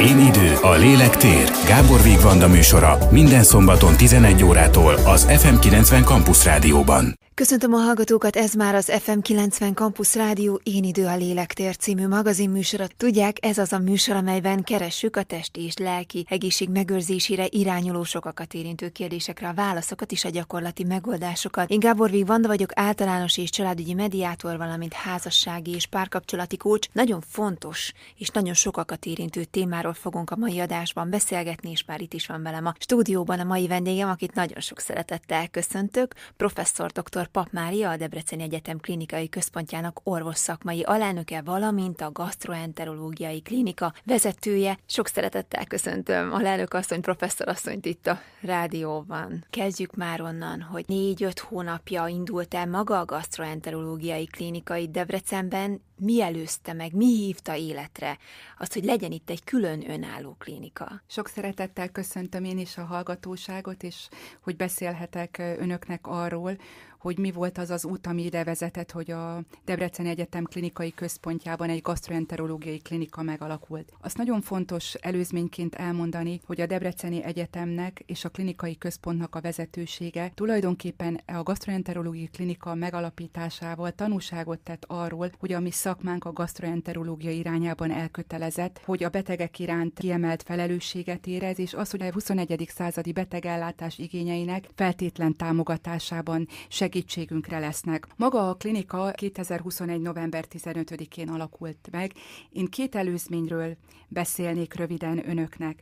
[0.00, 1.50] Én idő, a lélek tér.
[1.66, 7.14] Gábor Vigvanda műsora minden szombaton 11 órától az FM90 Campus Rádióban.
[7.38, 12.06] Köszöntöm a hallgatókat, ez már az FM 90 Campus Rádió Én idő a lélektér című
[12.06, 12.86] magazinműsora.
[12.96, 18.54] Tudják, ez az a műsor, amelyben keressük a testi és lelki egészség megőrzésére irányuló sokakat
[18.54, 21.70] érintő kérdésekre a válaszokat és a gyakorlati megoldásokat.
[21.70, 26.88] Én Gábor Vanda vagyok, általános és családügyi mediátor, valamint házassági és párkapcsolati kócs.
[26.92, 32.14] Nagyon fontos és nagyon sokakat érintő témáról fogunk a mai adásban beszélgetni, és már itt
[32.14, 37.27] is van velem a stúdióban a mai vendégem, akit nagyon sok szeretettel köszöntök, professzor dr.
[37.32, 44.78] Pap Mária, a Debreceni Egyetem klinikai központjának orvos szakmai alelnöke, valamint a gastroenterológiai klinika vezetője.
[44.86, 49.44] Sok szeretettel köszöntöm a lelnök asszony, professzor asszonyt itt a rádióban.
[49.50, 56.72] Kezdjük már onnan, hogy négy-öt hónapja indult el maga a gastroenterológiai klinikai Debrecenben, mi előzte
[56.72, 58.18] meg, mi hívta életre
[58.58, 61.02] azt, hogy legyen itt egy külön önálló klinika?
[61.06, 64.08] Sok szeretettel köszöntöm én is a hallgatóságot, és
[64.40, 66.56] hogy beszélhetek önöknek arról,
[66.98, 71.68] hogy mi volt az az út, ami ide vezetett, hogy a Debreceni Egyetem klinikai központjában
[71.68, 73.92] egy gastroenterológiai klinika megalakult.
[74.00, 80.30] Azt nagyon fontos előzményként elmondani, hogy a Debreceni Egyetemnek és a klinikai központnak a vezetősége
[80.34, 87.90] tulajdonképpen a gastroenterológiai klinika megalapításával tanúságot tett arról, hogy a mi szakmánk a gastroenterológia irányában
[87.90, 92.68] elkötelezett, hogy a betegek iránt kiemelt felelősséget érez, és az, hogy a 21.
[92.74, 98.06] századi betegellátás igényeinek feltétlen támogatásában segítségünkre lesznek.
[98.16, 100.00] Maga a klinika 2021.
[100.00, 102.12] november 15-én alakult meg.
[102.50, 103.76] Én két előzményről
[104.08, 105.80] beszélnék röviden önöknek.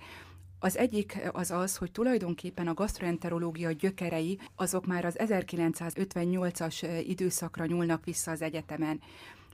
[0.59, 8.05] Az egyik az az, hogy tulajdonképpen a gastroenterológia gyökerei azok már az 1958-as időszakra nyúlnak
[8.05, 9.01] vissza az egyetemen.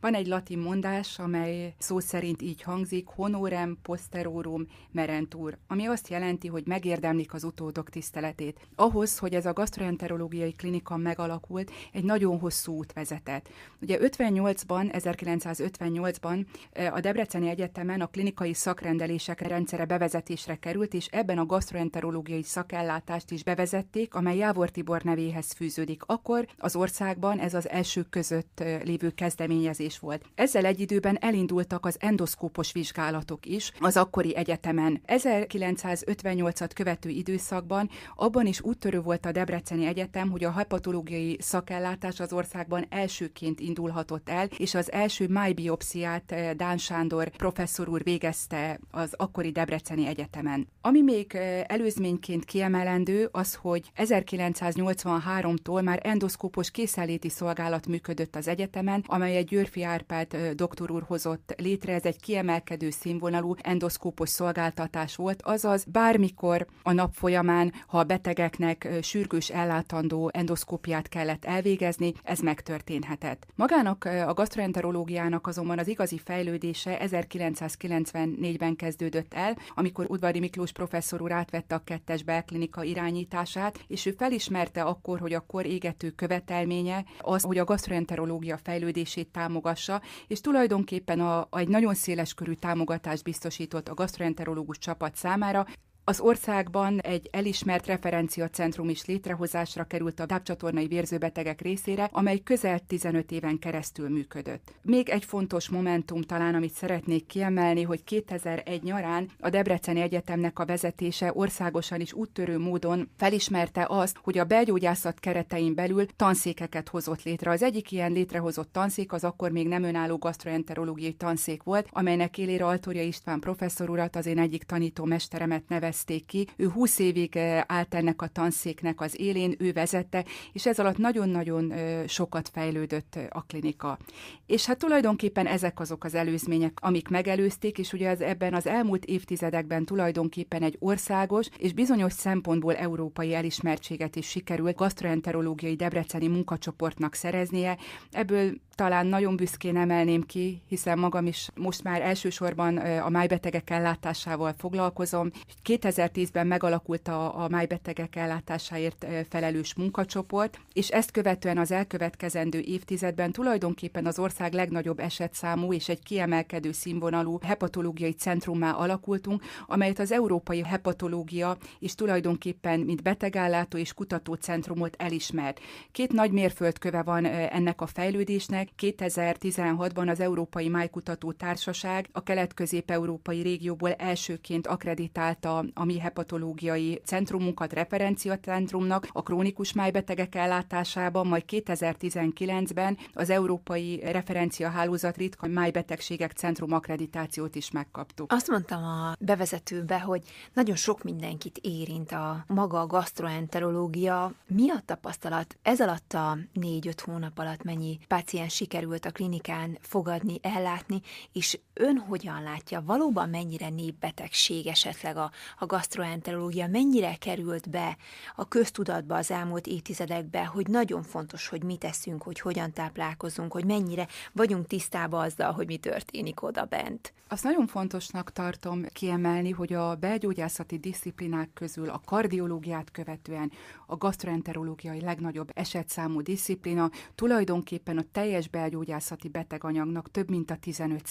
[0.03, 6.49] Van egy latin mondás, amely szó szerint így hangzik, honorem posterorum merentur, ami azt jelenti,
[6.49, 8.61] hogy megérdemlik az utódok tiszteletét.
[8.75, 13.49] Ahhoz, hogy ez a gastroenterológiai klinika megalakult, egy nagyon hosszú út vezetett.
[13.81, 16.47] Ugye 58-ban, 1958-ban
[16.93, 23.45] a Debreceni Egyetemen a klinikai szakrendelések rendszere bevezetésre került, és ebben a gastroenterológiai szakellátást is
[23.45, 26.03] bevezették, amely Jávor Tibor nevéhez fűződik.
[26.07, 30.25] Akkor az országban ez az első között lévő kezdeményezés is volt.
[30.35, 35.03] Ezzel egy időben elindultak az endoszkópos vizsgálatok is az akkori egyetemen.
[35.07, 42.33] 1958-at követő időszakban abban is úttörő volt a Debreceni Egyetem, hogy a hepatológiai szakellátás az
[42.33, 49.15] országban elsőként indulhatott el, és az első májbiopsziát eh, Dán Sándor professzor úr végezte az
[49.17, 50.69] akkori Debreceni Egyetemen.
[50.81, 59.05] Ami még eh, előzményként kiemelendő, az, hogy 1983-tól már endoszkópos készenléti szolgálat működött az egyetemen,
[59.07, 65.43] amely egy Győrfi Árpád doktor úr hozott létre, ez egy kiemelkedő színvonalú endoszkópos szolgáltatás volt,
[65.43, 73.47] azaz bármikor a nap folyamán, ha a betegeknek sürgős ellátandó endoszkópiát kellett elvégezni, ez megtörténhetett.
[73.55, 81.33] Magának a gastroenterológiának azonban az igazi fejlődése 1994-ben kezdődött el, amikor Udvari Miklós professzor úr
[81.33, 87.43] átvette a kettes belklinika irányítását, és ő felismerte akkor, hogy a kor égető követelménye az,
[87.43, 93.25] hogy a gastroenterológia fejlődését támogat támogassa, és tulajdonképpen a, a egy nagyon széles körű támogatást
[93.25, 95.67] biztosított a gastroenterológus csapat számára,
[96.13, 103.31] az országban egy elismert referenciacentrum is létrehozásra került a tápcsatornai vérzőbetegek részére, amely közel 15
[103.31, 104.73] éven keresztül működött.
[104.83, 110.65] Még egy fontos momentum talán, amit szeretnék kiemelni, hogy 2001 nyarán a Debreceni Egyetemnek a
[110.65, 117.51] vezetése országosan is úttörő módon felismerte azt, hogy a belgyógyászat keretein belül tanszékeket hozott létre.
[117.51, 122.67] Az egyik ilyen létrehozott tanszék az akkor még nem önálló gastroenterológiai tanszék volt, amelynek élére
[122.67, 126.47] Altória István professzor urat, az én egyik tanító mesteremet neve nevezték ki.
[126.57, 130.99] Ő 20 évig eh, állt ennek a tanszéknek az élén, ő vezette, és ez alatt
[130.99, 133.99] nagyon-nagyon eh, sokat fejlődött eh, a klinika.
[134.47, 139.05] És hát tulajdonképpen ezek azok az előzmények, amik megelőzték, és ugye az ebben az elmúlt
[139.05, 147.79] évtizedekben tulajdonképpen egy országos és bizonyos szempontból európai elismertséget is sikerült gastroenterológiai debreceni munkacsoportnak szereznie.
[148.11, 148.53] Ebből
[148.83, 155.31] talán nagyon büszkén emelném ki, hiszen magam is most már elsősorban a májbetegek ellátásával foglalkozom.
[155.65, 164.07] 2010-ben megalakult a, a májbetegek ellátásáért felelős munkacsoport, és ezt követően az elkövetkezendő évtizedben tulajdonképpen
[164.07, 171.57] az ország legnagyobb esetszámú és egy kiemelkedő színvonalú hepatológiai centrummá alakultunk, amelyet az Európai Hepatológia
[171.79, 175.61] is tulajdonképpen mint betegállátó és kutatócentrumot elismert.
[175.93, 183.93] Két nagy mérföldköve van ennek a fejlődésnek, 2016-ban az Európai Májkutató Társaság a kelet-közép-európai régióból
[183.93, 194.01] elsőként akreditálta a mi hepatológiai centrumunkat referenciacentrumnak a krónikus májbetegek ellátásában, majd 2019-ben az Európai
[194.05, 198.33] Referenciahálózat ritka májbetegségek centrum akkreditációt is megkaptuk.
[198.33, 200.23] Azt mondtam a bevezetőbe, hogy
[200.53, 204.33] nagyon sok mindenkit érint a maga a gastroenterológia.
[204.47, 205.57] Mi a tapasztalat?
[205.63, 211.01] Ez alatt a négy-öt hónap alatt mennyi páciens sikerült a klinikán fogadni, ellátni,
[211.33, 217.97] és ön hogyan látja, valóban mennyire népbetegség esetleg a, a gastroenterológia, mennyire került be
[218.37, 223.65] a köztudatba az elmúlt évtizedekbe, hogy nagyon fontos, hogy mit teszünk, hogy hogyan táplálkozunk, hogy
[223.65, 227.13] mennyire vagyunk tisztában azzal, hogy mi történik oda bent.
[227.29, 233.53] Azt nagyon fontosnak tartom kiemelni, hogy a belgyógyászati disziplinák közül a kardiológiát követően
[233.87, 241.03] a gastroenterológiai legnagyobb esetszámú disziplina tulajdonképpen a teljes belgyógyászati beteganyagnak több mint a 15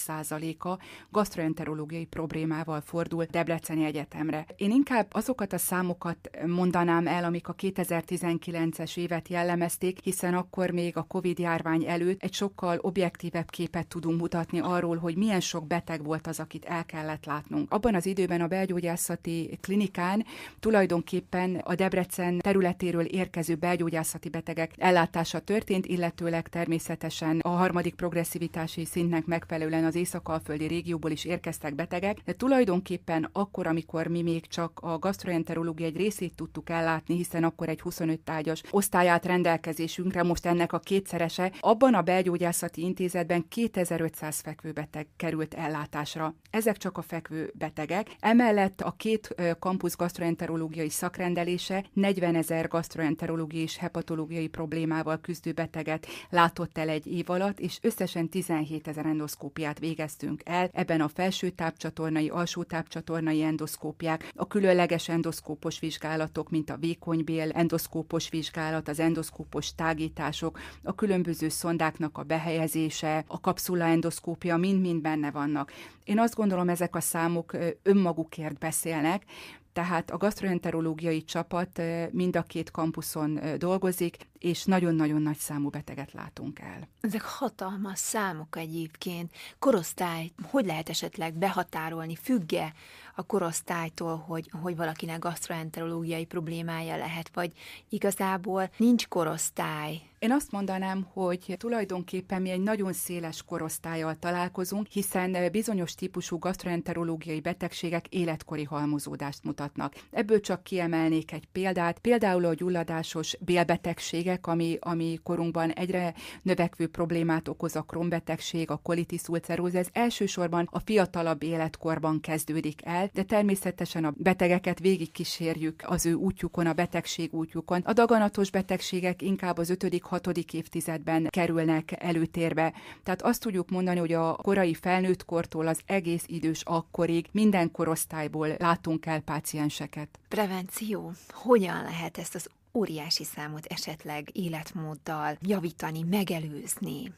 [0.58, 0.78] a
[1.10, 4.46] gastroenterológiai problémával fordul Debreceni Egyetemre.
[4.56, 10.96] Én inkább azokat a számokat mondanám el, amik a 2019-es évet jellemezték, hiszen akkor még
[10.96, 16.04] a COVID járvány előtt egy sokkal objektívebb képet tudunk mutatni arról, hogy milyen sok beteg
[16.04, 17.72] volt az, akit el kellett látnunk.
[17.72, 20.24] Abban az időben a belgyógyászati klinikán
[20.60, 29.26] tulajdonképpen a Debrecen területéről érkező belgyógyászati betegek ellátása történt, illetőleg természetesen a harmadik progresszivitási szintnek
[29.26, 34.98] megfelelően az észak-alföldi régióból is érkeztek betegek, de tulajdonképpen akkor, amikor mi még csak a
[34.98, 40.78] gastroenterológia egy részét tudtuk ellátni, hiszen akkor egy 25 tágyas osztályát rendelkezésünkre, most ennek a
[40.78, 46.34] kétszerese, abban a belgyógyászati intézetben 2500 fekvőbeteg került ellátásra.
[46.52, 48.16] Ezek csak a fekvő betegek.
[48.20, 56.78] Emellett a két kampusz gastroenterológiai szakrendelése 40 ezer gastroenterológiai és hepatológiai problémával küzdő beteget látott
[56.78, 60.70] el egy év alatt, és összesen 17 ezer endoszkópiát végeztünk el.
[60.72, 68.28] Ebben a felső tápcsatornai, alsó tápcsatornai endoszkópiák, a különleges endoszkópos vizsgálatok, mint a vékonybél endoszkópos
[68.28, 75.72] vizsgálat, az endoszkópos tágítások, a különböző szondáknak a behelyezése, a kapszula endoszkópia mind-mind benne vannak.
[76.04, 79.24] Én azt gondolom, ezek a számok önmagukért beszélnek,
[79.72, 86.58] tehát a gastroenterológiai csapat mind a két kampuszon dolgozik, és nagyon-nagyon nagy számú beteget látunk
[86.58, 86.88] el.
[87.00, 89.32] Ezek hatalmas számok egyébként.
[89.58, 92.72] Korosztály, hogy lehet esetleg behatárolni, függe
[93.14, 97.52] a korosztálytól, hogy, hogy valakinek gastroenterológiai problémája lehet, vagy
[97.88, 105.50] igazából nincs korosztály, én azt mondanám, hogy tulajdonképpen mi egy nagyon széles korosztályjal találkozunk, hiszen
[105.52, 109.94] bizonyos típusú gastroenterológiai betegségek életkori halmozódást mutatnak.
[110.10, 117.48] Ebből csak kiemelnék egy példát, például a gyulladásos bélbetegségek, ami, ami korunkban egyre növekvő problémát
[117.48, 124.04] okoz a krombetegség, a kolitis ulceróz, ez elsősorban a fiatalabb életkorban kezdődik el, de természetesen
[124.04, 127.80] a betegeket végigkísérjük az ő útjukon, a betegség útjukon.
[127.84, 132.72] A daganatos betegségek inkább az ötödik hatodik évtizedben kerülnek előtérbe.
[133.02, 138.48] Tehát azt tudjuk mondani, hogy a korai felnőtt kortól az egész idős akkorig minden korosztályból
[138.58, 140.08] látunk el pácienseket.
[140.28, 141.12] Prevenció.
[141.28, 147.12] Hogyan lehet ezt az óriási számot esetleg életmóddal javítani, megelőzni?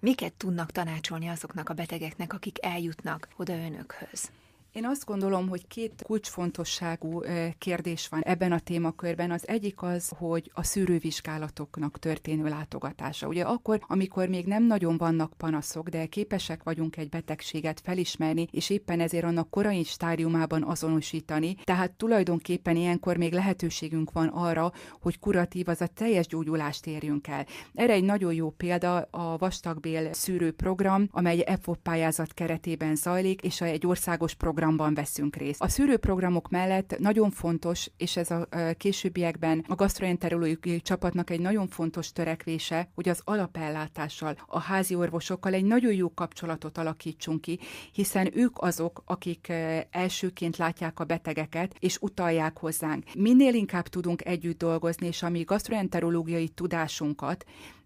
[0.00, 4.30] Miket tudnak tanácsolni azoknak a betegeknek, akik eljutnak oda önökhöz?
[4.72, 7.22] Én azt gondolom, hogy két kulcsfontosságú
[7.58, 9.30] kérdés van ebben a témakörben.
[9.30, 13.26] Az egyik az, hogy a szűrővizsgálatoknak történő látogatása.
[13.26, 18.70] Ugye akkor, amikor még nem nagyon vannak panaszok, de képesek vagyunk egy betegséget felismerni, és
[18.70, 25.68] éppen ezért annak korai stádiumában azonosítani, tehát tulajdonképpen ilyenkor még lehetőségünk van arra, hogy kuratív,
[25.68, 27.46] az a teljes gyógyulást érjünk el.
[27.74, 33.86] Erre egy nagyon jó példa a vastagbél szűrőprogram, amely EFOP pályázat keretében zajlik, és egy
[33.86, 35.62] országos program programban veszünk részt.
[35.62, 42.12] A szűrőprogramok mellett nagyon fontos, és ez a későbbiekben a gastroenterológiai csapatnak egy nagyon fontos
[42.12, 47.58] törekvése, hogy az alapellátással, a házi orvosokkal egy nagyon jó kapcsolatot alakítsunk ki,
[47.92, 49.52] hiszen ők azok, akik
[49.90, 53.04] elsőként látják a betegeket, és utalják hozzánk.
[53.14, 57.44] Minél inkább tudunk együtt dolgozni, és ami gastroenterológiai tudásunkat,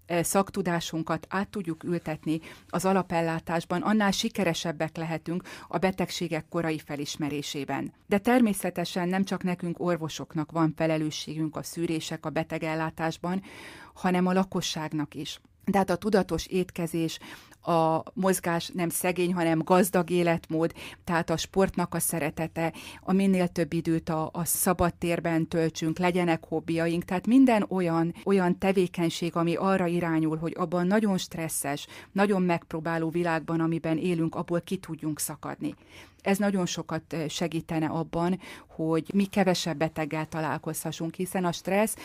[0.09, 7.93] szaktudásunkat át tudjuk ültetni az alapellátásban, annál sikeresebbek lehetünk a betegségek korai felismerésében.
[8.07, 13.43] De természetesen nem csak nekünk orvosoknak van felelősségünk a szűrések a betegellátásban,
[13.95, 15.41] hanem a lakosságnak is.
[15.73, 17.19] Tehát a tudatos étkezés,
[17.67, 20.73] a mozgás nem szegény, hanem gazdag életmód,
[21.05, 26.45] tehát a sportnak a szeretete, a minél több időt a, a szabad térben töltsünk, legyenek
[26.45, 33.09] hobbiaink, tehát minden olyan, olyan tevékenység, ami arra irányul, hogy abban nagyon stresszes, nagyon megpróbáló
[33.09, 35.75] világban, amiben élünk, abból ki tudjunk szakadni.
[36.23, 41.97] Ez nagyon sokat segítene abban, hogy mi kevesebb beteggel találkozhassunk, hiszen a stressz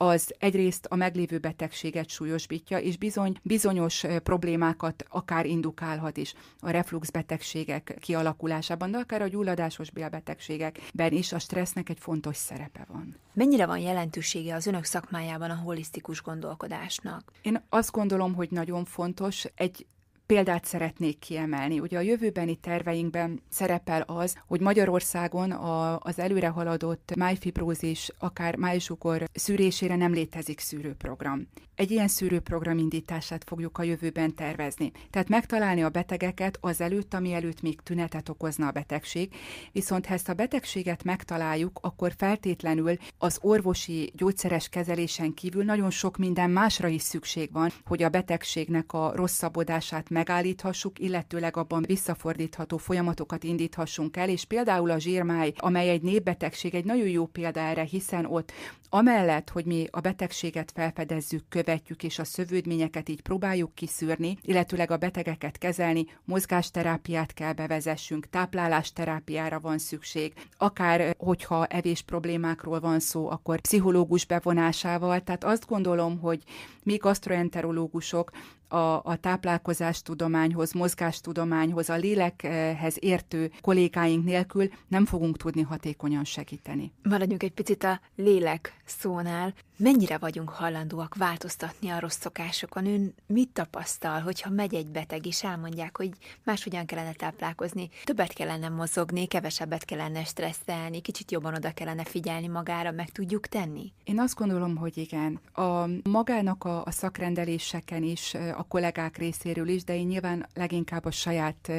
[0.00, 7.10] az egyrészt a meglévő betegséget súlyosbítja, és bizony bizonyos problémákat akár indukálhat is a reflux
[7.10, 13.16] betegségek kialakulásában, de akár a gyulladásos bélbetegségekben is a stressznek egy fontos szerepe van.
[13.32, 17.32] Mennyire van jelentősége az önök szakmájában a holisztikus gondolkodásnak?
[17.42, 19.44] Én azt gondolom, hogy nagyon fontos.
[19.54, 19.86] Egy
[20.28, 21.80] példát szeretnék kiemelni.
[21.80, 29.24] Ugye a jövőbeni terveinkben szerepel az, hogy Magyarországon a, az előre haladott májfibrózis, akár májzsugor
[29.32, 31.48] szűrésére nem létezik szűrőprogram.
[31.74, 34.92] Egy ilyen szűrőprogram indítását fogjuk a jövőben tervezni.
[35.10, 39.34] Tehát megtalálni a betegeket az előtt, ami előtt még tünetet okozna a betegség,
[39.72, 46.16] viszont ha ezt a betegséget megtaláljuk, akkor feltétlenül az orvosi gyógyszeres kezelésen kívül nagyon sok
[46.16, 53.44] minden másra is szükség van, hogy a betegségnek a rosszabbodását megállíthassuk, illetőleg abban visszafordítható folyamatokat
[53.44, 58.24] indíthassunk el, és például a zsírmáj, amely egy népbetegség, egy nagyon jó példa erre, hiszen
[58.24, 58.52] ott
[58.90, 64.96] Amellett, hogy mi a betegséget felfedezzük, követjük, és a szövődményeket így próbáljuk kiszűrni, illetőleg a
[64.96, 73.60] betegeket kezelni, mozgásterápiát kell bevezessünk, táplálásterápiára van szükség, akár hogyha evés problémákról van szó, akkor
[73.60, 75.20] pszichológus bevonásával.
[75.20, 76.42] Tehát azt gondolom, hogy
[76.82, 78.30] mi gastroenterológusok
[78.68, 86.92] a, a táplálkozástudományhoz, mozgástudományhoz, a lélekhez értő kollégáink nélkül nem fogunk tudni hatékonyan segíteni.
[87.02, 89.54] Maradjunk egy picit a lélek szónál.
[89.80, 92.86] Mennyire vagyunk hajlandóak változtatni a rossz szokásokon?
[92.86, 96.10] Ön mit tapasztal, hogyha megy egy beteg, és elmondják, hogy
[96.44, 102.90] máshogyan kellene táplálkozni, többet kellene mozogni, kevesebbet kellene stresszelni, kicsit jobban oda kellene figyelni magára,
[102.90, 103.92] meg tudjuk tenni?
[104.04, 105.40] Én azt gondolom, hogy igen.
[105.52, 111.10] A magának a, a szakrendeléseken is a kollégák részéről is, de én nyilván leginkább a
[111.10, 111.72] saját,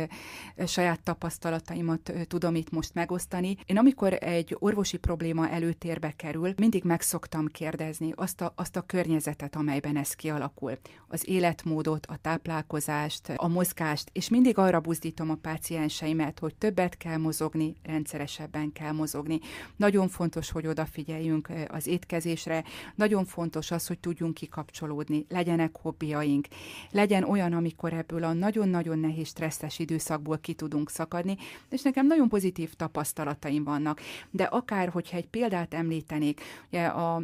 [0.66, 3.58] saját tapasztalataimat tudom itt most megosztani.
[3.66, 8.82] Én amikor egy orvosi probléma előtérbe kerül, mindig meg szoktam kérdezni azt a, azt a
[8.82, 10.78] környezetet, amelyben ez kialakul.
[11.08, 17.18] Az életmódot, a táplálkozást, a mozgást, és mindig arra buzdítom a pácienseimet, hogy többet kell
[17.18, 19.40] mozogni, rendszeresebben kell mozogni.
[19.76, 22.64] Nagyon fontos, hogy odafigyeljünk az étkezésre,
[22.96, 26.48] nagyon fontos az, hogy tudjunk kikapcsolódni, legyenek hobbiaink,
[26.92, 31.38] legyen olyan, amikor ebből a nagyon-nagyon nehéz stresszes időszakból ki tudunk szakadni,
[31.70, 34.02] és nekem nagyon pozitív tapasztalataim vannak.
[34.30, 37.22] De akár, hogyha egy példát említenék, ugye a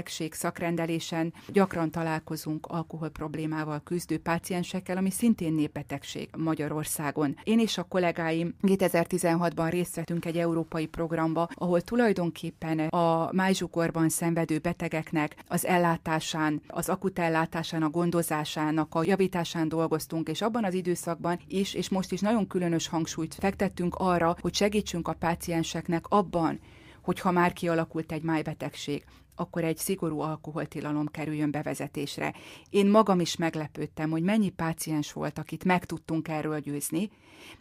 [0.00, 7.36] májbetegség szakrendelésen gyakran találkozunk alkohol problémával küzdő páciensekkel, ami szintén népbetegség Magyarországon.
[7.44, 14.58] Én és a kollégáim 2016-ban részt vettünk egy európai programba, ahol tulajdonképpen a májzsukorban szenvedő
[14.58, 21.38] betegeknek az ellátásán, az akut ellátásán, a gondozásának a javításán dolgoztunk, és abban az időszakban
[21.48, 26.60] is, és most is nagyon különös hangsúlyt fektettünk arra, hogy segítsünk a pácienseknek abban,
[27.02, 32.34] hogy ha már kialakult egy májbetegség, akkor egy szigorú alkoholtilalom kerüljön bevezetésre.
[32.70, 37.10] Én magam is meglepődtem, hogy mennyi páciens volt, akit meg tudtunk erről győzni,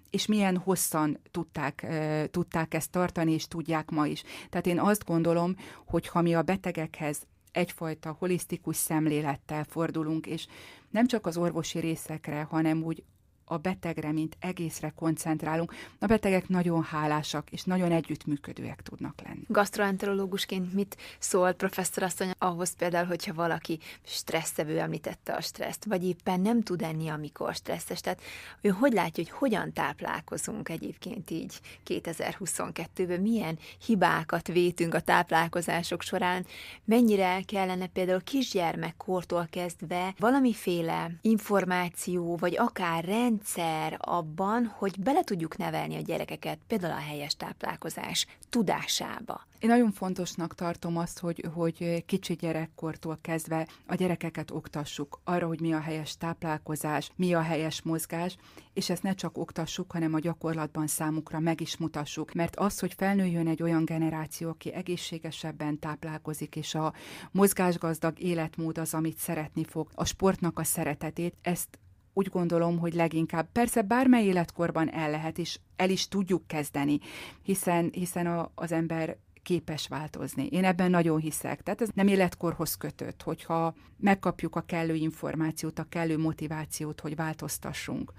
[0.10, 1.88] és milyen hosszan tudták,
[2.32, 4.24] tudták ezt tartani, és tudják ma is.
[4.50, 7.22] Tehát én azt gondolom, hogy ha mi a betegekhez
[7.52, 10.48] egyfajta holisztikus szemlélettel fordulunk, és
[10.90, 13.04] nem csak az orvosi részekre, hanem úgy
[13.50, 15.74] a betegre, mint egészre koncentrálunk.
[16.00, 19.44] A betegek nagyon hálásak és nagyon együttműködőek tudnak lenni.
[19.48, 26.40] Gastroenterológusként mit szól professzor asszony ahhoz például, hogyha valaki stresszevő említette a stresszt, vagy éppen
[26.40, 28.02] nem tud enni, amikor stresszes.
[28.02, 28.22] Tehát
[28.62, 36.46] ő hogy látja, hogy hogyan táplálkozunk egyébként így 2022-ben, milyen hibákat vétünk a táplálkozások során,
[36.86, 45.58] mennyire kellene például kisgyermekkortól kezdve valamiféle információ, vagy akár rend rendszer abban, hogy bele tudjuk
[45.58, 49.48] nevelni a gyerekeket például a helyes táplálkozás tudásába.
[49.60, 55.60] Én nagyon fontosnak tartom azt, hogy, hogy kicsi gyerekkortól kezdve a gyerekeket oktassuk arra, hogy
[55.62, 58.38] mi a helyes táplálkozás, mi a helyes mozgás,
[58.74, 62.34] és ezt ne csak oktassuk, hanem a gyakorlatban számukra meg is mutassuk.
[62.34, 66.94] Mert az, hogy felnőjön egy olyan generáció, aki egészségesebben táplálkozik, és a
[67.32, 71.80] mozgásgazdag életmód az, amit szeretni fog, a sportnak a szeretetét, ezt
[72.20, 77.00] úgy gondolom, hogy leginkább persze bármely életkorban el lehet, és el is tudjuk kezdeni,
[77.44, 80.46] hiszen, hiszen a, az ember képes változni.
[80.46, 81.62] Én ebben nagyon hiszek.
[81.62, 88.14] Tehát ez nem életkorhoz kötött, hogyha megkapjuk a kellő információt, a kellő motivációt, hogy változtassunk.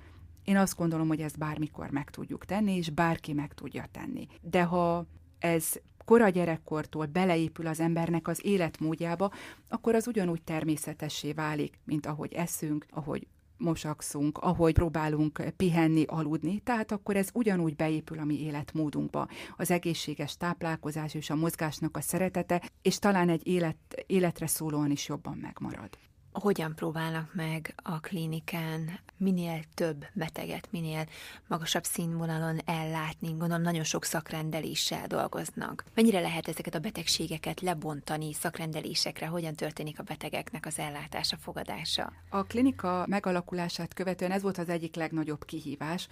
[0.45, 4.27] Én azt gondolom, hogy ezt bármikor meg tudjuk tenni, és bárki meg tudja tenni.
[4.41, 5.07] De ha
[5.39, 5.73] ez
[6.05, 9.33] kora gyerekkortól beleépül az embernek az életmódjába,
[9.69, 13.27] akkor az ugyanúgy természetessé válik, mint ahogy eszünk, ahogy
[13.61, 19.29] mosakszunk, ahogy próbálunk pihenni, aludni, tehát akkor ez ugyanúgy beépül a mi életmódunkba.
[19.57, 23.77] Az egészséges táplálkozás és a mozgásnak a szeretete, és talán egy élet,
[24.07, 31.07] életre szólóan is jobban megmarad hogyan próbálnak meg a klinikán minél több beteget, minél
[31.47, 33.29] magasabb színvonalon ellátni.
[33.29, 35.85] Gondolom nagyon sok szakrendeléssel dolgoznak.
[35.95, 39.27] Mennyire lehet ezeket a betegségeket lebontani szakrendelésekre?
[39.27, 42.13] Hogyan történik a betegeknek az ellátása, fogadása?
[42.29, 46.09] A klinika megalakulását követően ez volt az egyik legnagyobb kihívás,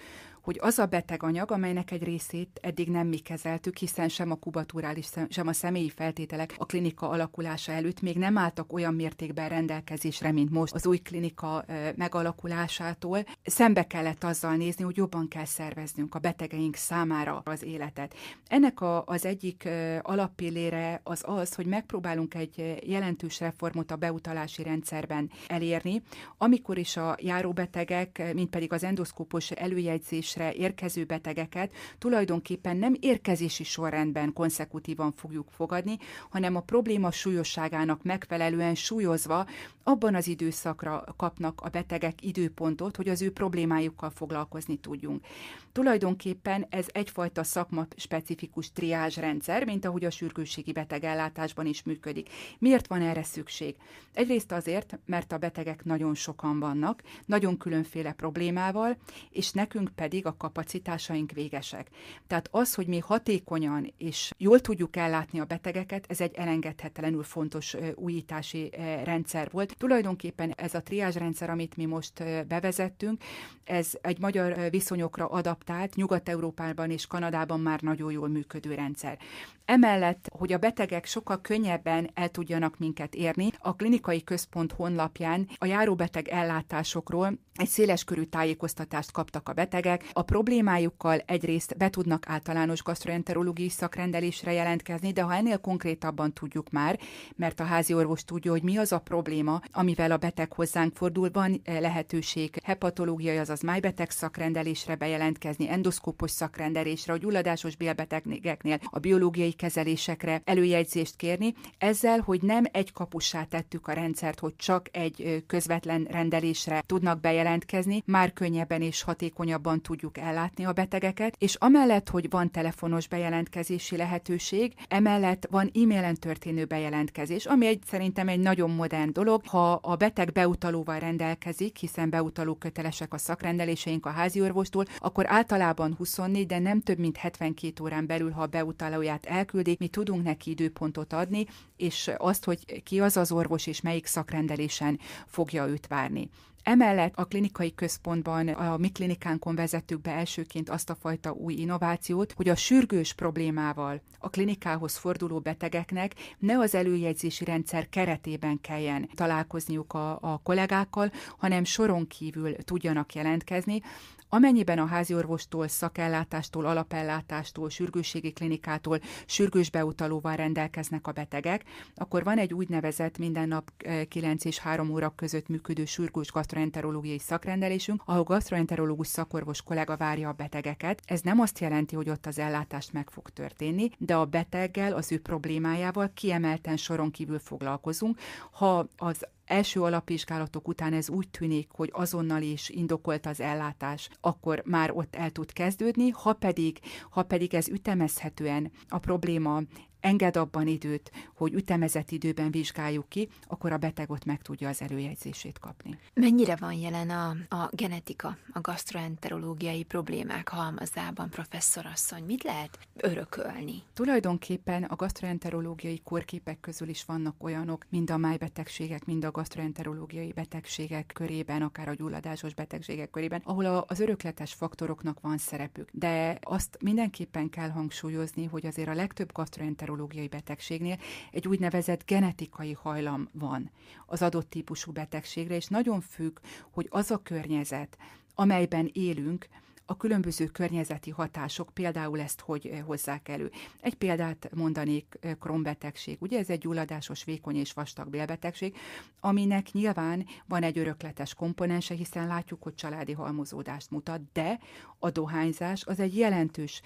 [0.48, 5.06] hogy az a beteganyag, amelynek egy részét eddig nem mi kezeltük, hiszen sem a kubaturális,
[5.28, 10.50] sem a személyi feltételek a klinika alakulása előtt még nem álltak olyan mértékben rendelkezésre, mint
[10.50, 11.64] most az új klinika
[11.96, 13.24] megalakulásától.
[13.44, 18.14] Szembe kellett azzal nézni, hogy jobban kell szerveznünk a betegeink számára az életet.
[18.46, 19.68] Ennek a, az egyik
[20.02, 26.02] alappillére az az, hogy megpróbálunk egy jelentős reformot a beutalási rendszerben elérni,
[26.38, 33.64] amikor is a járóbetegek, mint pedig az endoszkópos előjegyzés kezelésre érkező betegeket tulajdonképpen nem érkezési
[33.64, 35.98] sorrendben konszekutívan fogjuk fogadni,
[36.30, 39.46] hanem a probléma súlyosságának megfelelően súlyozva
[39.82, 45.24] abban az időszakra kapnak a betegek időpontot, hogy az ő problémájukkal foglalkozni tudjunk.
[45.72, 52.28] Tulajdonképpen ez egyfajta szakma specifikus triázsrendszer, mint ahogy a sürgősségi betegellátásban is működik.
[52.58, 53.74] Miért van erre szükség?
[54.14, 58.96] Egyrészt azért, mert a betegek nagyon sokan vannak, nagyon különféle problémával,
[59.30, 61.88] és nekünk pedig a kapacitásaink végesek.
[62.26, 67.76] Tehát az, hogy mi hatékonyan és jól tudjuk ellátni a betegeket, ez egy elengedhetetlenül fontos
[67.94, 68.70] újítási
[69.04, 69.76] rendszer volt.
[69.78, 73.22] Tulajdonképpen ez a triázsrendszer, amit mi most bevezettünk,
[73.64, 79.18] ez egy magyar viszonyokra adaptált, Nyugat-Európában és Kanadában már nagyon jól működő rendszer.
[79.64, 85.66] Emellett, hogy a betegek sokkal könnyebben el tudjanak minket érni, a klinikai központ honlapján a
[85.66, 90.07] járóbeteg ellátásokról egy széleskörű tájékoztatást kaptak a betegek.
[90.12, 96.98] A problémájukkal egyrészt be tudnak általános gastroenterológiai szakrendelésre jelentkezni, de ha ennél konkrétabban tudjuk már,
[97.36, 101.30] mert a házi orvos tudja, hogy mi az a probléma, amivel a beteg hozzánk fordul,
[101.32, 109.52] van eh, lehetőség hepatológiai, azaz májbeteg szakrendelésre bejelentkezni, endoszkópos szakrendelésre, a gyulladásos bélbetegeknél a biológiai
[109.52, 116.04] kezelésekre előjegyzést kérni, ezzel, hogy nem egy kapussá tettük a rendszert, hogy csak egy közvetlen
[116.10, 122.50] rendelésre tudnak bejelentkezni, már könnyebben és hatékonyabban tudjuk ellátni a betegeket, és amellett, hogy van
[122.50, 129.42] telefonos bejelentkezési lehetőség, emellett van e-mailen történő bejelentkezés, ami egy szerintem egy nagyon modern dolog.
[129.46, 135.94] Ha a beteg beutalóval rendelkezik, hiszen beutaló kötelesek a szakrendeléseink a házi orvostól, akkor általában
[135.94, 140.22] 24, de nem több mint 72 órán belül, ha a beutalóját el elküldi, mi tudunk
[140.22, 145.86] neki időpontot adni, és azt, hogy ki az az orvos és melyik szakrendelésen fogja őt
[145.86, 146.28] várni.
[146.68, 152.32] Emellett a klinikai központban, a mi klinikánkon vezettük be elsőként azt a fajta új innovációt,
[152.32, 159.92] hogy a sürgős problémával a klinikához forduló betegeknek ne az előjegyzési rendszer keretében kelljen találkozniuk
[159.92, 163.82] a, a kollégákkal, hanem soron kívül tudjanak jelentkezni,
[164.28, 171.64] Amennyiben a háziorvostól, szakellátástól, alapellátástól, sürgősségi klinikától sürgős beutalóval rendelkeznek a betegek,
[171.94, 173.70] akkor van egy úgynevezett minden nap
[174.08, 180.32] 9 és 3 óra között működő sürgős gastroenterológiai szakrendelésünk, ahol gastroenterológus szakorvos kollega várja a
[180.32, 181.02] betegeket.
[181.04, 185.12] Ez nem azt jelenti, hogy ott az ellátást meg fog történni, de a beteggel, az
[185.12, 188.18] ő problémájával kiemelten soron kívül foglalkozunk.
[188.50, 194.62] Ha az első alapvizsgálatok után ez úgy tűnik, hogy azonnal is indokolt az ellátás, akkor
[194.64, 196.78] már ott el tud kezdődni, ha pedig,
[197.10, 199.62] ha pedig ez ütemezhetően a probléma
[200.00, 204.82] enged abban időt, hogy ütemezett időben vizsgáljuk ki, akkor a beteg ott meg tudja az
[204.82, 205.98] előjegyzését kapni.
[206.14, 212.24] Mennyire van jelen a, a genetika, a gastroenterológiai problémák halmazában, professzorasszony?
[212.24, 213.82] Mit lehet örökölni?
[213.92, 221.10] Tulajdonképpen a gastroenterológiai kórképek közül is vannak olyanok, mind a májbetegségek, mind a gastroenterológiai betegségek
[221.14, 225.88] körében, akár a gyulladásos betegségek körében, ahol az örökletes faktoroknak van szerepük.
[225.92, 230.98] De azt mindenképpen kell hangsúlyozni, hogy azért a legtöbb gastroenterológiai neurológiai betegségnél
[231.30, 233.70] egy úgynevezett genetikai hajlam van
[234.06, 236.38] az adott típusú betegségre, és nagyon függ,
[236.70, 237.98] hogy az a környezet,
[238.34, 239.48] amelyben élünk,
[239.90, 243.50] a különböző környezeti hatások például ezt hogy hozzák elő.
[243.80, 246.16] Egy példát mondanék, krombetegség.
[246.20, 248.76] Ugye ez egy gyulladásos, vékony és vastag bélbetegség,
[249.20, 254.58] aminek nyilván van egy örökletes komponense, hiszen látjuk, hogy családi halmozódást mutat, de
[254.98, 256.82] a dohányzás az egy jelentős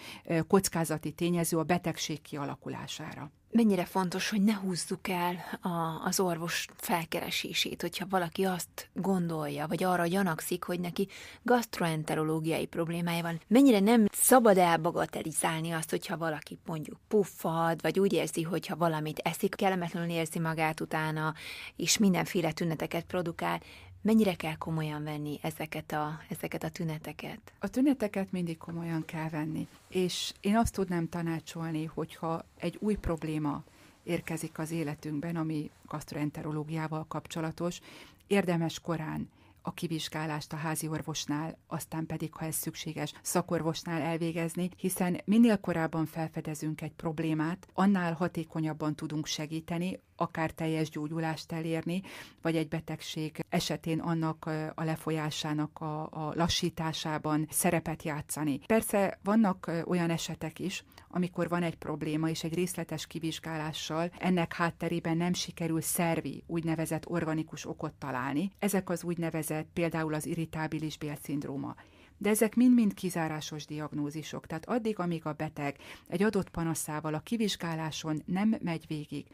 [0.47, 3.31] kockázati tényező a betegség kialakulására.
[3.55, 5.69] Mennyire fontos, hogy ne húzzuk el a,
[6.05, 11.09] az orvos felkeresését, hogyha valaki azt gondolja, vagy arra gyanakszik, hogy neki
[11.43, 13.41] gastroenterológiai problémája van.
[13.47, 19.55] Mennyire nem szabad elbagatelizálni azt, hogyha valaki mondjuk puffad, vagy úgy érzi, hogyha valamit eszik,
[19.55, 21.35] kellemetlenül érzi magát utána,
[21.77, 23.61] és mindenféle tüneteket produkál
[24.05, 27.53] Mennyire kell komolyan venni ezeket a, ezeket a tüneteket?
[27.59, 29.69] A tüneteket mindig komolyan kell venni.
[29.89, 33.63] És én azt tudnám tanácsolni, hogyha egy új probléma
[34.03, 37.81] érkezik az életünkben, ami gastroenterológiával kapcsolatos,
[38.27, 39.29] érdemes korán
[39.63, 46.07] a kivizsgálást a házi orvosnál, aztán pedig, ha ez szükséges, szakorvosnál elvégezni, hiszen minél korábban
[46.07, 52.03] felfedezünk egy problémát, annál hatékonyabban tudunk segíteni, akár teljes gyógyulást elérni,
[52.43, 58.59] vagy egy betegség esetén annak a lefolyásának a, a lassításában szerepet játszani.
[58.67, 65.17] Persze vannak olyan esetek is, amikor van egy probléma, és egy részletes kivizsgálással ennek hátterében
[65.17, 68.53] nem sikerül szervi, úgynevezett organikus okot találni.
[68.59, 71.75] Ezek az úgynevezett például az irritábilis bélszindróma.
[72.19, 75.77] De ezek mind-mind kizárásos diagnózisok, tehát addig, amíg a beteg
[76.09, 79.27] egy adott panaszával a kivizsgáláson nem megy végig,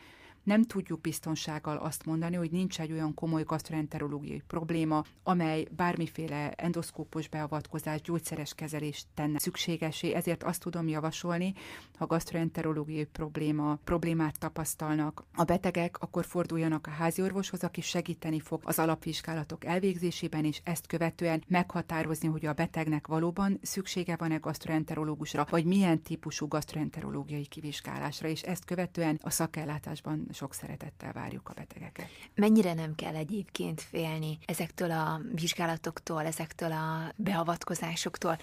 [0.43, 7.29] nem tudjuk biztonsággal azt mondani, hogy nincs egy olyan komoly gastroenterológiai probléma, amely bármiféle endoszkópos
[7.29, 11.55] beavatkozás, gyógyszeres kezelést tenne szükségesé, ezért azt tudom javasolni,
[11.99, 18.79] ha gastroenterológiai probléma, problémát tapasztalnak a betegek, akkor forduljanak a háziorvoshoz, aki segíteni fog az
[18.79, 26.03] alapvizsgálatok elvégzésében, és ezt követően meghatározni, hogy a betegnek valóban szüksége van-e gastroenterológusra, vagy milyen
[26.03, 32.07] típusú gastroenterológiai kivizsgálásra, és ezt követően a szakellátásban sok szeretettel várjuk a betegeket.
[32.35, 38.39] Mennyire nem kell egyébként félni ezektől a vizsgálatoktól, ezektől a beavatkozásoktól?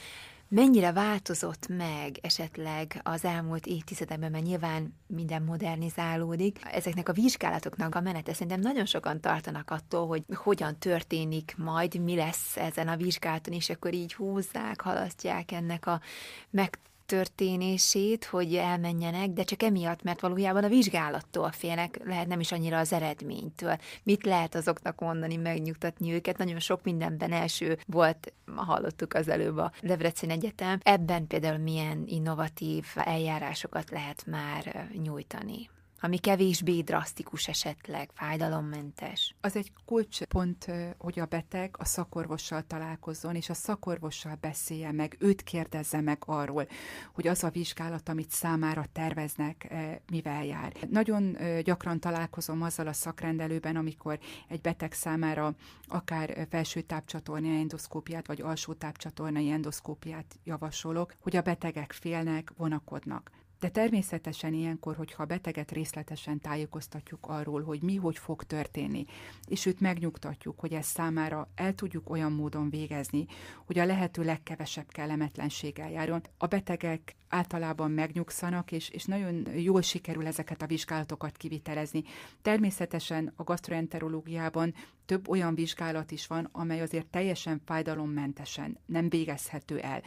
[0.47, 6.59] Mennyire változott meg esetleg az elmúlt évtizedekben, mert nyilván minden modernizálódik.
[6.63, 12.15] Ezeknek a vizsgálatoknak a menete szerintem nagyon sokan tartanak attól, hogy hogyan történik majd, mi
[12.15, 16.01] lesz ezen a vizsgálaton, és akkor így húzzák, halasztják ennek a
[16.49, 22.51] meg történését, hogy elmenjenek, de csak emiatt, mert valójában a vizsgálattól félnek, lehet nem is
[22.51, 23.77] annyira az eredménytől.
[24.03, 26.37] Mit lehet azoknak mondani, megnyugtatni őket?
[26.37, 30.79] Nagyon sok mindenben első volt, hallottuk az előbb a Debrecen Egyetem.
[30.83, 35.69] Ebben például milyen innovatív eljárásokat lehet már nyújtani?
[36.05, 39.35] Ami kevésbé drasztikus esetleg, fájdalommentes.
[39.41, 45.41] Az egy kulcspont, hogy a beteg a szakorvossal találkozzon, és a szakorvossal beszélje meg, őt
[45.41, 46.67] kérdezze meg arról,
[47.13, 49.73] hogy az a vizsgálat, amit számára terveznek,
[50.11, 50.73] mivel jár.
[50.89, 55.55] Nagyon gyakran találkozom azzal a szakrendelőben, amikor egy beteg számára
[55.87, 63.31] akár felső tápcsatorna endoszkópiát, vagy alsó tápcsatornai endoszkópiát javasolok, hogy a betegek félnek, vonakodnak.
[63.59, 69.05] De természetesen ilyenkor, hogyha a beteget részletesen tájékoztatjuk arról, hogy mi hogy fog történni,
[69.47, 73.25] és őt megnyugtatjuk, hogy ezt számára el tudjuk olyan módon végezni,
[73.65, 76.21] hogy a lehető legkevesebb kellemetlenséggel járjon.
[76.37, 82.03] A betegek általában megnyugszanak, és, és nagyon jól sikerül ezeket a vizsgálatokat kivitelezni.
[82.41, 84.73] Természetesen a gastroenterológiában
[85.05, 90.01] több olyan vizsgálat is van, amely azért teljesen fájdalommentesen nem végezhető el.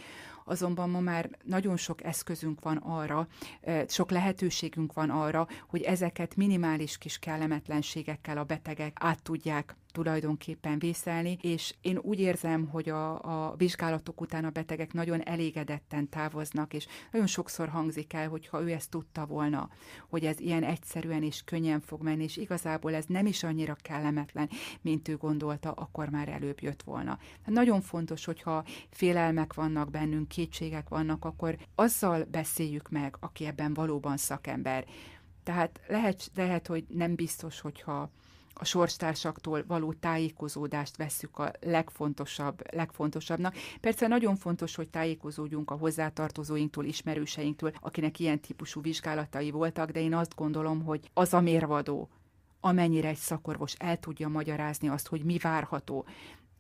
[0.44, 3.28] Azonban ma már nagyon sok eszközünk van arra,
[3.88, 11.38] sok lehetőségünk van arra, hogy ezeket minimális kis kellemetlenségekkel a betegek át tudják tulajdonképpen vészelni,
[11.40, 16.86] és én úgy érzem, hogy a, a vizsgálatok után a betegek nagyon elégedetten távoznak, és
[17.12, 19.68] nagyon sokszor hangzik el, hogy ha ő ezt tudta volna,
[20.08, 24.50] hogy ez ilyen egyszerűen és könnyen fog menni, és igazából ez nem is annyira kellemetlen,
[24.80, 27.18] mint ő gondolta, akkor már előbb jött volna.
[27.44, 34.16] Nagyon fontos, hogyha félelmek vannak bennünk, kétségek vannak, akkor azzal beszéljük meg, aki ebben valóban
[34.16, 34.84] szakember.
[35.42, 38.10] Tehát lehet, lehet hogy nem biztos, hogyha
[38.58, 43.54] a sorstársaktól való tájékozódást vesszük a legfontosabb, legfontosabbnak.
[43.80, 50.14] Persze nagyon fontos, hogy tájékozódjunk a hozzátartozóinktól, ismerőseinktől, akinek ilyen típusú vizsgálatai voltak, de én
[50.14, 52.08] azt gondolom, hogy az a mérvadó,
[52.60, 56.06] amennyire egy szakorvos el tudja magyarázni azt, hogy mi várható,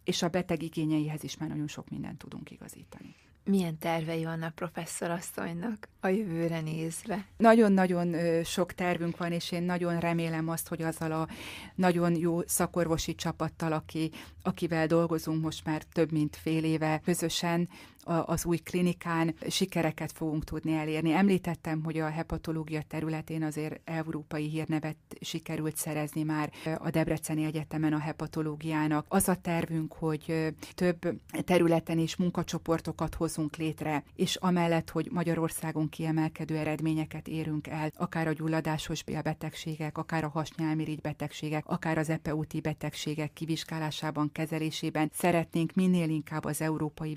[0.04, 3.14] és a beteg igényeihez is már nagyon sok mindent tudunk igazítani.
[3.48, 7.26] Milyen tervei vannak professzorasszonynak a jövőre nézve?
[7.36, 11.28] Nagyon-nagyon sok tervünk van, és én nagyon remélem azt, hogy azzal a
[11.74, 14.10] nagyon jó szakorvosi csapattal, aki,
[14.42, 17.68] akivel dolgozunk most már több mint fél éve közösen,
[18.08, 21.12] az új klinikán sikereket fogunk tudni elérni.
[21.12, 27.98] Említettem, hogy a hepatológia területén azért európai hírnevet sikerült szerezni már a Debreceni Egyetemen a
[27.98, 29.06] hepatológiának.
[29.08, 30.98] Az a tervünk, hogy több
[31.44, 38.32] területen is munkacsoportokat hozunk létre, és amellett, hogy Magyarországon kiemelkedő eredményeket érünk el, akár a
[38.32, 46.44] gyulladásos betegségek, akár a hasnyálmirigy betegségek, akár az epeúti betegségek kivizsgálásában, kezelésében szeretnénk minél inkább
[46.44, 47.14] az európai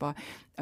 [0.00, 0.14] véráramlásba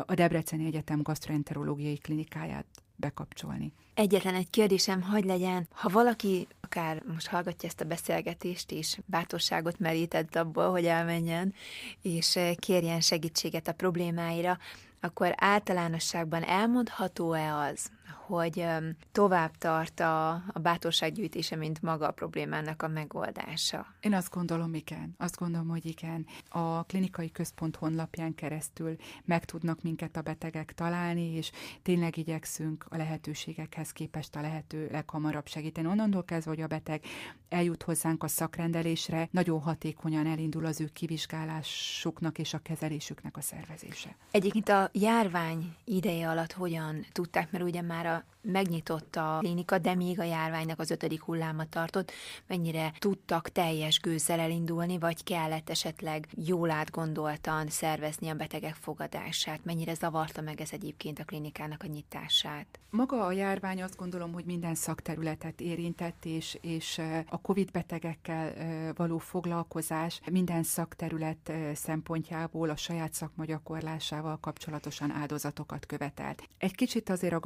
[0.06, 3.72] a Debreceni Egyetem gastroenterológiai klinikáját bekapcsolni.
[3.94, 9.78] Egyetlen egy kérdésem, hogy legyen, ha valaki akár most hallgatja ezt a beszélgetést, és bátorságot
[9.78, 11.54] merített abból, hogy elmenjen,
[12.02, 14.58] és kérjen segítséget a problémáira,
[15.00, 17.90] akkor általánosságban elmondható-e az,
[18.26, 18.66] hogy
[19.12, 23.86] tovább tart a, a bátorsággyűjtése, mint maga a problémának a megoldása?
[24.00, 25.14] Én azt gondolom, igen.
[25.18, 26.26] Azt gondolom, hogy igen.
[26.48, 31.50] A klinikai központ honlapján keresztül meg tudnak minket a betegek találni, és
[31.82, 35.86] tényleg igyekszünk a lehetőségekhez képest a lehető leghamarabb segíteni.
[35.88, 37.04] Onnantól kezdve, hogy a beteg
[37.48, 44.16] eljut hozzánk a szakrendelésre, nagyon hatékonyan elindul az ő kivizsgálásuknak és a kezelésüknek a szervezése.
[44.30, 49.94] Egyébként a járvány ideje alatt hogyan tudták, mert ugye már a megnyitott a klinika, de
[49.94, 52.12] még a járványnak az ötödik hulláma tartott,
[52.46, 59.94] mennyire tudtak teljes gőzzel elindulni, vagy kellett esetleg jól átgondoltan szervezni a betegek fogadását, mennyire
[59.94, 62.78] zavarta meg ez egyébként a klinikának a nyitását?
[62.90, 68.52] Maga a járvány azt gondolom, hogy minden szakterületet érintett, és, és a COVID betegekkel
[68.94, 76.42] való foglalkozás minden szakterület szempontjából a saját szakma gyakorlásával kapcsolatosan áldozatokat követelt.
[76.58, 77.38] Egy kicsit azért a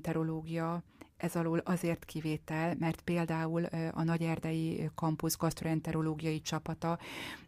[0.00, 0.82] gastroenterológia
[1.20, 6.98] ez alól azért kivétel, mert például a Nagyerdei Kampusz gastroenterológiai csapata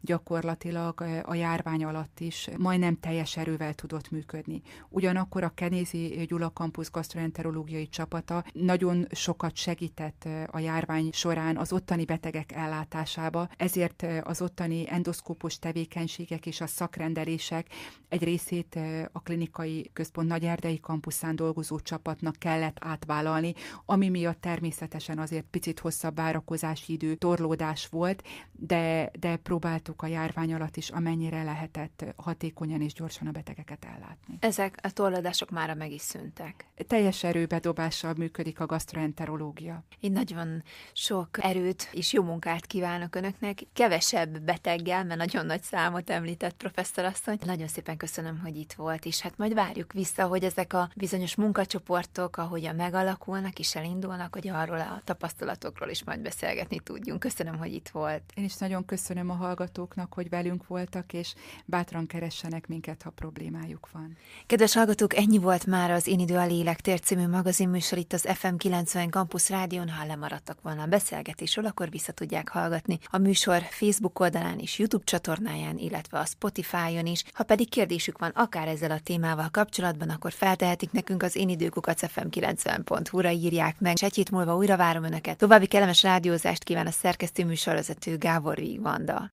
[0.01, 4.63] gyakorlatilag a járvány alatt is majdnem teljes erővel tudott működni.
[4.89, 12.05] Ugyanakkor a Kenézi Gyula Kampusz gastroenterológiai csapata nagyon sokat segített a járvány során az ottani
[12.05, 17.67] betegek ellátásába, ezért az ottani endoszkópos tevékenységek és a szakrendelések
[18.09, 18.79] egy részét
[19.13, 23.55] a klinikai központ Nagyerdei kampuszán dolgozó csapatnak kellett átvállalni,
[23.85, 28.23] ami miatt természetesen azért picit hosszabb várakozási idő, torlódás volt,
[28.53, 34.37] de, de próbáltuk a járvány alatt is amennyire lehetett hatékonyan és gyorsan a betegeket ellátni.
[34.41, 36.67] Ezek a torlódások már meg is szűntek.
[36.87, 39.85] Teljes erőbedobással működik a gastroenterológia.
[40.01, 46.11] Én nagyon sok erőt és jó munkát kívánok Önöknek, kevesebb beteggel, mert nagyon nagy számot
[46.11, 47.39] említett professzorasszony.
[47.45, 51.35] Nagyon szépen köszönöm, hogy itt volt, és hát majd várjuk vissza, hogy ezek a bizonyos
[51.35, 57.21] munkacsoportok, ahogyan megalakulnak, is elindulnak, hogy arról a tapasztalatokról is majd beszélgetni tudjunk.
[57.21, 58.23] Köszönöm, hogy itt volt.
[58.35, 61.35] Én is nagyon köszönöm a hallgatóknak, hogy velünk voltak, és
[61.65, 64.17] bátran keressenek minket, ha problémájuk van.
[64.47, 68.55] Kedves hallgatók, ennyi volt már az Én idő a lélektér című magazinműsor itt az FM
[68.57, 69.89] 90 Campus Rádión.
[69.89, 75.05] Ha lemaradtak volna a beszélgetésről, akkor vissza tudják hallgatni a műsor Facebook oldalán és YouTube
[75.05, 77.25] csatornáján, illetve a Spotify-on is.
[77.33, 81.99] Ha pedig kérdésük van akár ezzel a témával kapcsolatban, akkor feltehetik nekünk az én időkukat
[82.01, 85.37] fm90.hu-ra írják meg, és egy hét múlva újra várom Önöket.
[85.37, 89.29] További kellemes rádiózást kíván a szerkesztő műsorvezető Gábor Vigvanda.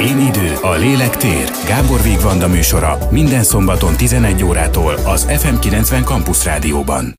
[0.00, 1.50] Én idő, a lélektér.
[1.66, 7.16] Gábor Vigvanda műsora minden szombaton 11 órától az FM90 Campus Rádióban.